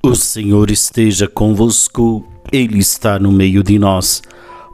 [0.00, 4.22] O Senhor esteja convosco, Ele está no meio de nós.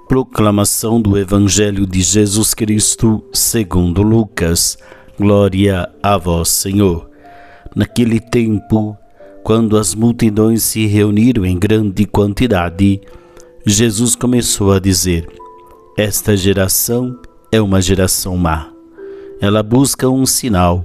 [0.06, 4.76] Proclamação do Evangelho de Jesus Cristo, segundo Lucas.
[5.18, 7.08] Glória a vós, Senhor.
[7.74, 8.96] Naquele tempo,
[9.42, 13.00] quando as multidões se reuniram em grande quantidade,
[13.64, 15.26] Jesus começou a dizer:
[15.96, 17.18] Esta geração
[17.50, 18.70] é uma geração má.
[19.40, 20.84] Ela busca um sinal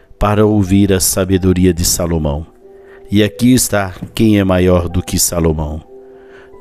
[0.21, 2.45] para ouvir a sabedoria de Salomão.
[3.09, 5.81] E aqui está quem é maior do que Salomão.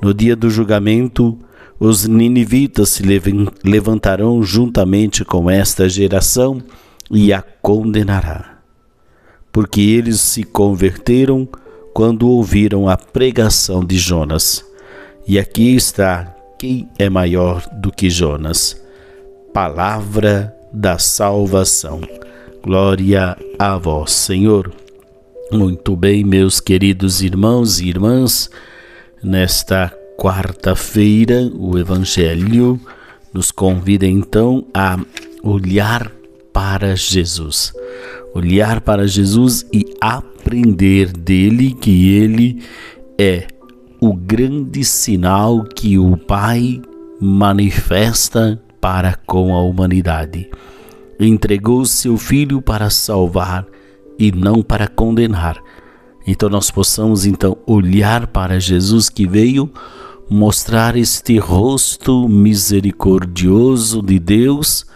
[0.02, 1.38] No dia do julgamento,
[1.78, 3.02] os ninivitas se
[3.62, 6.62] levantarão juntamente com esta geração
[7.10, 8.60] e a condenará,
[9.52, 11.46] porque eles se converteram
[11.92, 14.64] quando ouviram a pregação de Jonas.
[15.28, 18.80] E aqui está quem é maior do que Jonas.
[19.52, 22.00] Palavra da salvação.
[22.62, 24.70] Glória a vós, Senhor.
[25.50, 28.50] Muito bem, meus queridos irmãos e irmãs,
[29.22, 32.78] nesta quarta-feira, o Evangelho
[33.32, 34.98] nos convida então a
[35.42, 36.12] olhar
[36.52, 37.72] para Jesus.
[38.34, 42.62] Olhar para Jesus e aprender dele que ele
[43.18, 43.46] é
[43.98, 46.78] o grande sinal que o Pai
[47.18, 50.50] manifesta para com a humanidade
[51.26, 53.66] entregou seu filho para salvar
[54.18, 55.62] e não para condenar.
[56.26, 59.70] Então nós possamos então olhar para Jesus que veio
[60.30, 64.86] mostrar este rosto misericordioso de Deus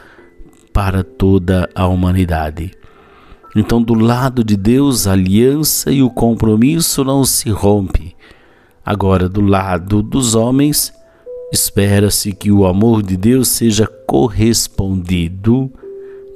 [0.72, 2.70] para toda a humanidade.
[3.56, 8.16] Então, do lado de Deus, a aliança e o compromisso não se rompe.
[8.84, 10.92] Agora, do lado dos homens,
[11.52, 15.72] espera-se que o amor de Deus seja correspondido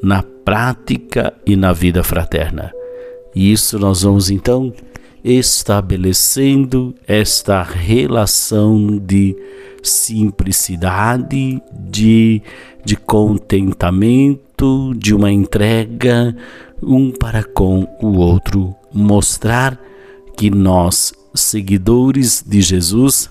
[0.02, 2.72] na prática e na vida fraterna.
[3.34, 4.72] E isso nós vamos então
[5.22, 9.36] estabelecendo esta relação de
[9.82, 12.42] simplicidade, de,
[12.84, 16.34] de contentamento, de uma entrega
[16.82, 19.78] um para com o outro, mostrar
[20.36, 23.28] que nós, seguidores de Jesus,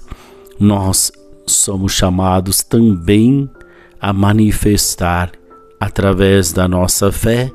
[0.59, 1.11] nós
[1.45, 3.49] somos chamados também
[3.99, 5.31] a manifestar
[5.79, 7.51] através da nossa fé,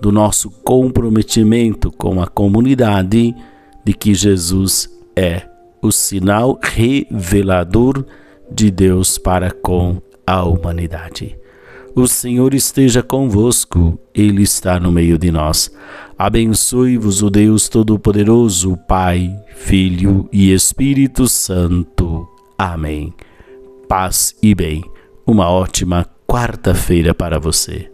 [0.00, 3.34] do nosso comprometimento com a comunidade,
[3.84, 5.42] de que Jesus é
[5.80, 8.04] o sinal revelador
[8.50, 11.38] de Deus para com a humanidade.
[11.94, 15.70] O Senhor esteja convosco, Ele está no meio de nós.
[16.18, 22.26] Abençoe-vos o Deus Todo-Poderoso, Pai, Filho e Espírito Santo.
[22.58, 23.14] Amém.
[23.88, 24.82] Paz e bem.
[25.24, 27.93] Uma ótima quarta-feira para você.